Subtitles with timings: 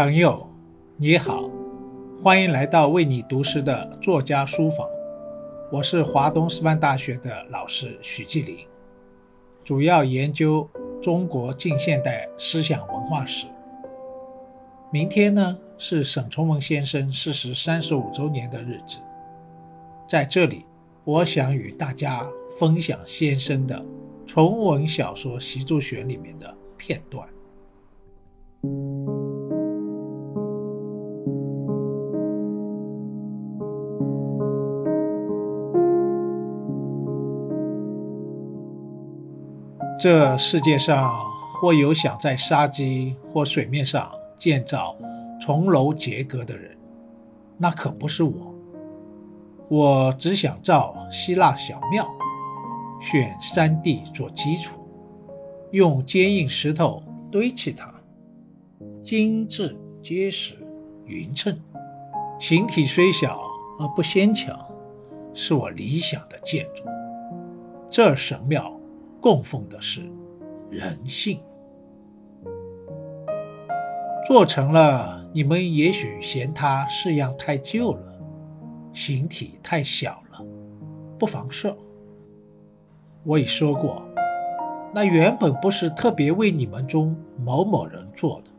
[0.00, 0.46] 朋友，
[0.96, 1.50] 你好，
[2.22, 4.86] 欢迎来到为你读诗的作家书房。
[5.72, 8.58] 我是华东师范大学的老师许继林，
[9.64, 10.70] 主要研究
[11.02, 13.48] 中国近现代思想文化史。
[14.92, 18.98] 明天呢是沈从文先生逝世三十五周年的日子，
[20.08, 20.64] 在这里，
[21.02, 22.24] 我想与大家
[22.56, 23.84] 分享先生的
[24.28, 27.28] 从文小说《习作选》里面的片段。
[39.98, 44.96] 这世界上或有想在沙基或水面上建造
[45.40, 46.76] 重楼结阁的人，
[47.56, 48.54] 那可不是我。
[49.68, 52.08] 我只想造希腊小庙，
[53.00, 54.78] 选山地做基础，
[55.72, 57.92] 用坚硬石头堆砌它，
[59.02, 60.54] 精致结实
[61.06, 61.60] 匀称，
[62.38, 63.40] 形体虽小
[63.80, 64.56] 而不纤强，
[65.34, 66.84] 是我理想的建筑。
[67.90, 68.77] 这神庙。
[69.20, 70.02] 供奉的是
[70.70, 71.40] 人性，
[74.26, 78.20] 做成了，你们也许嫌它式样太旧了，
[78.92, 80.44] 形体太小了，
[81.18, 81.76] 不妨收。
[83.24, 84.02] 我已说过，
[84.94, 88.50] 那原本不是特别为你们中某某人做的，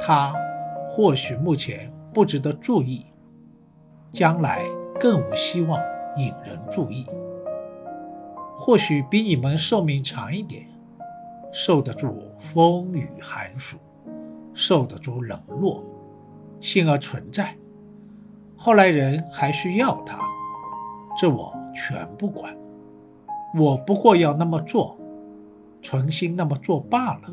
[0.00, 0.34] 他
[0.88, 3.04] 或许目前不值得注意，
[4.10, 4.64] 将来
[4.98, 5.78] 更无希望
[6.16, 7.06] 引人注意。
[8.62, 10.66] 或许比你们寿命长一点，
[11.50, 13.78] 受得住风雨寒暑，
[14.52, 15.82] 受得住冷落，
[16.60, 17.56] 幸而存在。
[18.58, 20.20] 后来人还需要它，
[21.18, 22.54] 这我全不管。
[23.56, 24.94] 我不过要那么做，
[25.80, 27.32] 存心那么做罢了。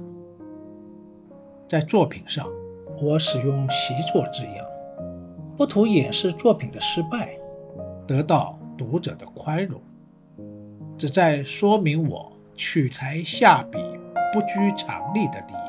[1.68, 2.48] 在作品上，
[3.02, 4.66] 我使用习作字样，
[5.58, 7.38] 不图掩饰作品的失败，
[8.08, 9.82] 得到读者的宽容。
[10.98, 13.78] 只在说明我取材下笔
[14.34, 15.60] 不拘常理的理由。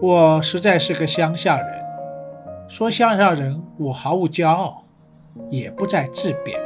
[0.00, 1.84] 我实在是个乡下人，
[2.68, 4.84] 说乡下人我毫无骄傲，
[5.50, 6.60] 也不在自贬。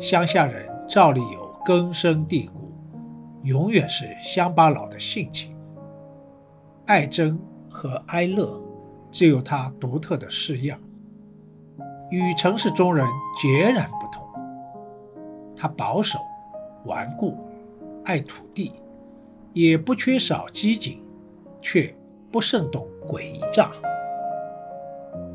[0.00, 2.72] 乡下人照例有根深蒂固，
[3.42, 5.54] 永远是乡巴佬的性情，
[6.86, 7.38] 爱争
[7.68, 8.60] 和哀乐，
[9.10, 10.78] 只有他独特的式样。
[12.12, 13.08] 与城市中人
[13.40, 14.22] 截然不同。
[15.56, 16.18] 他保守、
[16.84, 17.34] 顽固、
[18.04, 18.74] 爱土地，
[19.54, 21.02] 也不缺少机警，
[21.62, 21.92] 却
[22.30, 23.72] 不甚懂诡诈。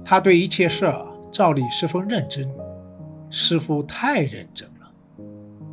[0.06, 2.48] 他对一切事儿照例十分认真，
[3.32, 5.26] 似乎太认真了。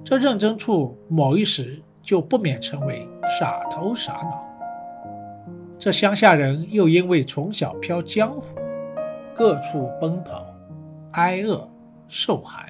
[0.03, 3.06] 这认真处，某一时就不免成为
[3.38, 4.43] 傻头傻脑。
[5.78, 8.59] 这乡下人又因为从小漂江湖，
[9.34, 10.47] 各处奔跑。
[11.14, 11.69] 挨饿、
[12.08, 12.69] 受寒，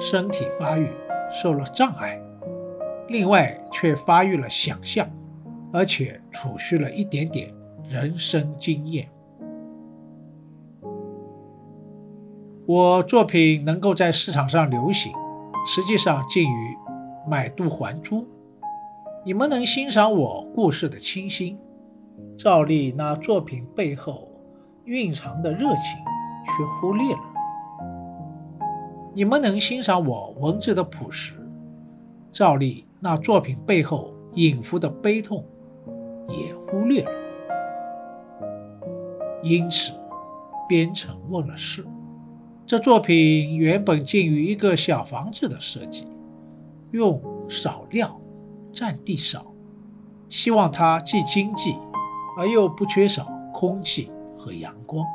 [0.00, 0.88] 身体发育
[1.30, 2.18] 受了障碍，
[3.08, 5.06] 另外却发育了想象，
[5.70, 7.54] 而且储蓄了一点点
[7.86, 9.06] 人生经验。
[12.66, 15.12] 我作品能够在市场上流行，
[15.66, 16.76] 实际上近于
[17.28, 18.26] 买椟还珠。
[19.22, 21.58] 你们能欣赏我故事的清新，
[22.38, 24.30] 照例那作品背后
[24.86, 26.00] 蕴藏的热情，
[26.46, 27.33] 却忽略了。
[29.16, 31.34] 你们能欣赏我文字的朴实，
[32.32, 35.44] 照例那作品背后隐伏的悲痛，
[36.26, 37.10] 也忽略了。
[39.40, 39.92] 因此，
[40.68, 41.86] 编程问了事：
[42.66, 46.08] 这作品原本近于一个小房子的设计，
[46.90, 48.20] 用少料，
[48.72, 49.46] 占地少，
[50.28, 51.76] 希望它既经济，
[52.36, 55.06] 而又不缺少空气和阳光。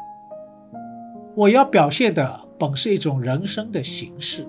[1.35, 2.47] 我要表现的。
[2.59, 4.45] 本是一种人生的形式，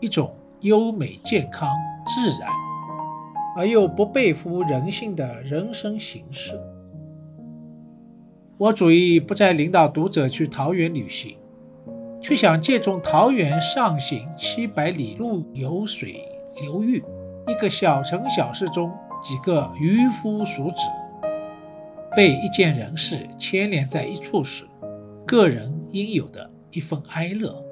[0.00, 1.68] 一种优美、健康、
[2.06, 2.48] 自然，
[3.56, 6.58] 而又不背负人性的人生形式。
[8.56, 11.36] 我主意不再领导读者去桃园旅行，
[12.22, 16.24] 却想借重桃园上行七百里路游水
[16.62, 17.02] 流域
[17.48, 20.76] 一个小城小市中几个渔夫俗子，
[22.14, 24.64] 被一件人事牵连在一处时，
[25.26, 26.48] 个人应有的。
[26.74, 27.64] 一份哀乐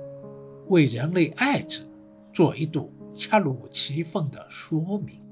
[0.68, 1.84] 为人类爱子
[2.32, 5.22] 做一度恰如其分的说明。